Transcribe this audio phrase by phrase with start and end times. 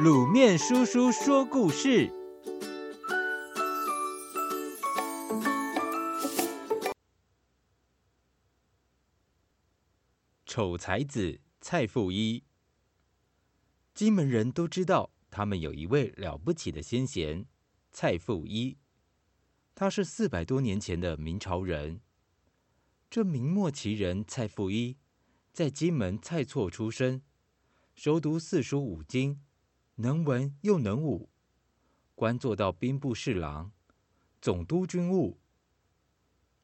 [0.00, 2.10] 卤面叔叔说故事：
[10.46, 12.42] 丑才子蔡复一。
[13.92, 17.44] 金门人都知道，他们有一位了不起的先贤
[17.92, 18.78] 蔡复一。
[19.74, 22.00] 他是四百多年前的明朝人。
[23.10, 24.96] 这明末奇人蔡复一，
[25.52, 27.20] 在金门蔡厝出生，
[27.94, 29.38] 熟读四书五经。
[30.02, 31.30] 能文又能武，
[32.16, 33.70] 官做到兵部侍郎、
[34.40, 35.38] 总督军务。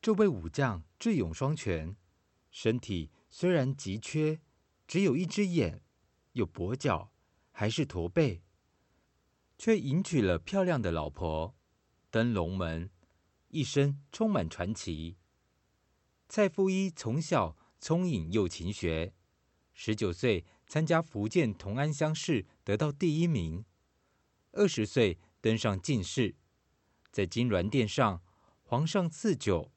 [0.02, 1.96] 这位武将智勇双全，
[2.51, 4.41] 身体虽然极缺，
[4.88, 5.84] 只有一只眼，
[6.32, 7.12] 有跛脚，
[7.52, 8.43] 还是驼背，
[9.57, 11.55] 却迎娶了漂亮的老婆，
[12.10, 12.91] 登龙门，
[13.51, 15.16] 一生充满传奇。
[16.29, 19.15] 蔡复一从小聪颖又勤学，
[19.73, 20.45] 十九岁。
[20.68, 23.64] 参加福建同安乡试，得到第一名。
[24.52, 26.37] 二十岁登上进士，
[27.10, 28.23] 在金銮殿上，
[28.62, 29.73] 皇上赐酒，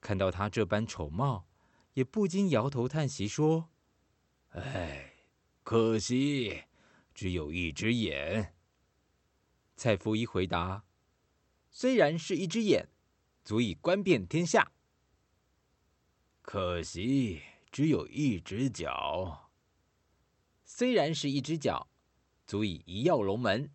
[0.00, 1.46] 看到他这般丑貌，
[1.92, 3.68] 也不禁摇头叹息说
[4.50, 5.12] ：“哎，
[5.62, 6.62] 可惜
[7.12, 8.54] 只有一只眼。”
[9.76, 10.84] 蔡福一回答
[11.70, 12.88] ：“虽然是一只眼，
[13.44, 14.72] 足以观遍天下。
[16.40, 19.40] 可惜只有一只脚。”
[20.74, 21.90] 虽然是一只脚，
[22.46, 23.70] 足以一跃龙门。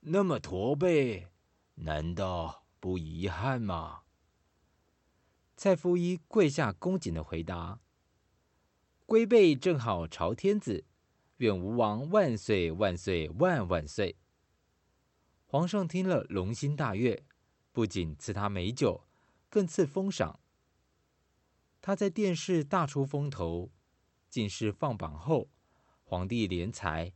[0.00, 1.28] 那么驼背，
[1.76, 4.02] 难道不遗憾吗？
[5.56, 7.80] 蔡夫一跪下恭谨的回答
[9.06, 10.84] ：“龟背正好朝天子，
[11.38, 14.18] 愿吴王万岁万岁万万岁！”
[15.48, 17.24] 皇上听了，龙心大悦，
[17.72, 19.06] 不仅赐他美酒，
[19.48, 20.40] 更赐封赏。
[21.80, 23.72] 他在殿试大出风头，
[24.28, 25.48] 进士放榜后。
[26.04, 27.14] 皇帝怜才，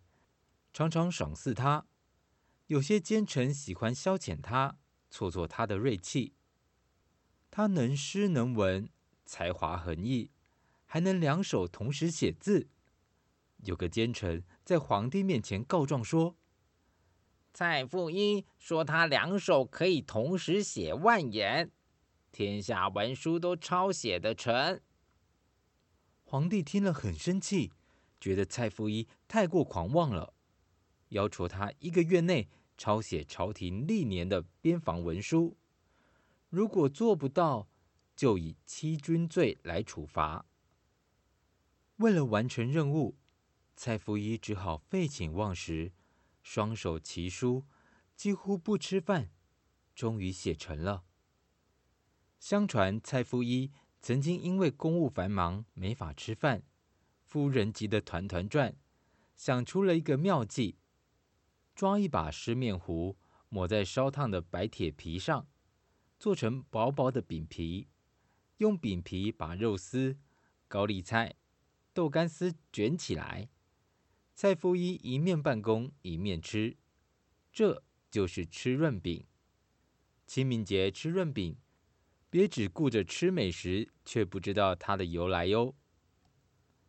[0.73, 1.87] 常常赏赐他。
[2.69, 4.79] 有些奸臣喜欢消遣他，
[5.11, 6.35] 挫挫他的锐气。
[7.51, 8.91] 他能诗能文，
[9.25, 10.31] 才华横溢，
[10.87, 12.69] 还能两手同时写字。
[13.65, 16.37] 有个奸臣在皇帝面前告状说
[17.53, 21.71] ：“蔡复一说他两手可以同时写万言，
[22.33, 24.81] 天下文书都抄写得成。”
[26.25, 27.73] 皇帝听了很生气。
[28.21, 30.35] 觉得蔡复一太过狂妄了，
[31.09, 35.57] 要求他一个月内抄写朝廷历年的边防文书，
[36.49, 37.69] 如果做不到，
[38.17, 40.45] 就以欺君罪来处罚。
[41.97, 43.17] 为了完成任务，
[43.77, 45.93] 蔡复一只好废寝忘食，
[46.43, 47.65] 双手齐书，
[48.15, 49.31] 几乎不吃饭，
[49.95, 51.05] 终于写成了。
[52.39, 56.63] 相传蔡复一曾经因为公务繁忙，没法吃饭。
[57.29, 58.75] 夫人急得团团转，
[59.37, 60.79] 想出了一个妙计：
[61.75, 63.19] 抓一把湿面糊，
[63.51, 65.47] 抹在烧烫的白铁皮上，
[66.19, 67.87] 做成薄薄的饼皮，
[68.57, 70.17] 用饼皮把肉丝、
[70.69, 71.35] 高丽菜、
[71.93, 73.51] 豆干丝卷起来。
[74.35, 76.79] 蔡夫一一面办公一面吃，
[77.53, 79.27] 这就是吃润饼。
[80.27, 81.59] 清明节吃润饼，
[82.31, 85.75] 别只顾着吃美食，却不知道它的由来哟。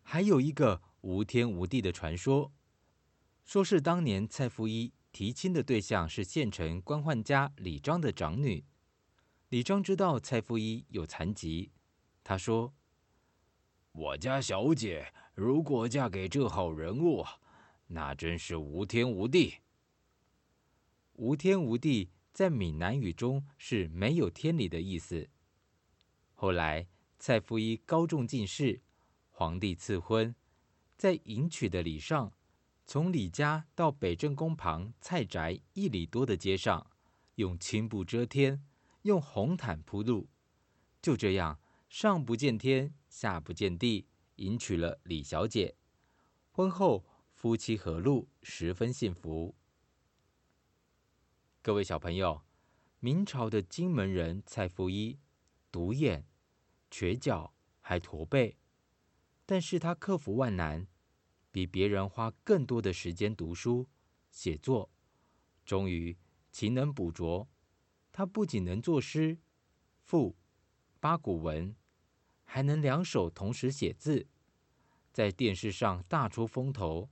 [0.01, 2.51] 还有一个无天无地的传说，
[3.45, 8.65] 说是当年蔡福一提亲的对象是县城官宦家李章的长女。
[9.49, 11.71] 李章知道蔡福一有残疾，
[12.23, 12.73] 他说
[13.93, 17.25] ：“我家小姐如果嫁给这号人物，
[17.87, 19.55] 那真是无天无地。
[21.13, 25.29] 无天无地在闽南语中是没有天理的意思。”
[26.35, 26.87] 后来
[27.17, 28.81] 蔡福一高中进士。
[29.39, 30.35] 皇帝赐婚，
[30.97, 32.33] 在迎娶的礼上，
[32.85, 36.91] 从李家到北正宫旁蔡宅一里多的街上，
[37.35, 38.61] 用青布遮天，
[39.03, 40.27] 用红毯铺路，
[41.01, 41.57] 就这样
[41.87, 45.77] 上不见天，下不见地，迎娶了李小姐。
[46.51, 49.55] 婚后夫妻和睦，十分幸福。
[51.61, 52.41] 各位小朋友，
[52.99, 55.17] 明朝的金门人蔡福一，
[55.71, 56.27] 独眼、
[56.91, 58.57] 瘸脚，还驼背。
[59.49, 60.85] 但是他克服万难，
[61.51, 63.87] 比别人花更多的时间读书
[64.29, 64.91] 写作，
[65.65, 66.15] 终于
[66.51, 67.49] 勤能补拙。
[68.11, 69.39] 他不仅能作诗、
[70.03, 70.35] 赋、
[70.99, 71.75] 八股文，
[72.43, 74.27] 还能两手同时写字，
[75.11, 77.09] 在电视上大出风头。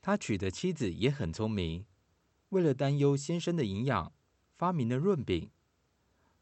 [0.00, 1.84] 他娶的妻子也很聪明，
[2.48, 4.10] 为了担忧先生的营养，
[4.56, 5.50] 发明了润饼。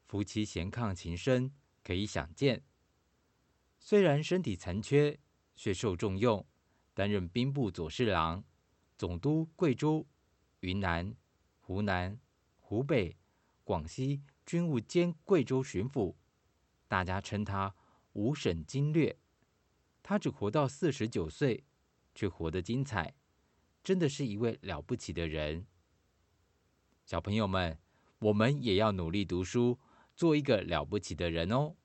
[0.06, 1.52] 夫妻贤伉情深，
[1.82, 2.62] 可以想见。
[3.80, 5.18] 虽然身体残缺。
[5.62, 6.44] 却受重用，
[6.92, 8.42] 担任兵部左侍郎、
[8.98, 10.04] 总督贵州、
[10.58, 11.14] 云南、
[11.60, 12.18] 湖南、
[12.58, 13.16] 湖北、
[13.62, 16.16] 广西军务兼贵州巡抚，
[16.88, 17.72] 大家称他
[18.14, 19.16] 五省经略。
[20.02, 21.62] 他只活到四十九岁，
[22.12, 23.14] 却活得精彩，
[23.84, 25.64] 真的是一位了不起的人。
[27.04, 27.78] 小朋友们，
[28.18, 29.78] 我们也要努力读书，
[30.16, 31.76] 做一个了不起的人哦。